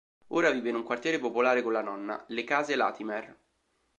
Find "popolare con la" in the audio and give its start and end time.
1.19-1.83